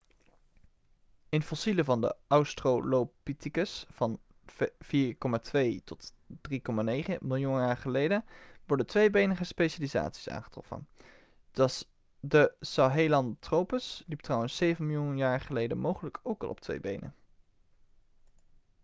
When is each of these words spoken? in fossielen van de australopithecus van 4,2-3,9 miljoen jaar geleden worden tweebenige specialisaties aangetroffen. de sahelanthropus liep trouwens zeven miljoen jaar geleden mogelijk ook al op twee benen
in 1.29 1.41
fossielen 1.43 1.85
van 1.85 2.01
de 2.01 2.15
australopithecus 2.27 3.85
van 3.91 4.19
4,2-3,9 4.91 4.97
miljoen 7.19 7.57
jaar 7.59 7.77
geleden 7.77 8.25
worden 8.65 8.85
tweebenige 8.85 9.43
specialisaties 9.43 10.29
aangetroffen. 10.29 10.87
de 12.19 12.53
sahelanthropus 12.59 14.03
liep 14.07 14.19
trouwens 14.21 14.55
zeven 14.55 14.85
miljoen 14.87 15.17
jaar 15.17 15.41
geleden 15.41 15.77
mogelijk 15.77 16.19
ook 16.23 16.43
al 16.43 16.49
op 16.49 16.59
twee 16.59 16.79
benen 16.79 17.15